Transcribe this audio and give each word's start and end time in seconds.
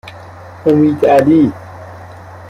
امیدعلی 0.65 1.51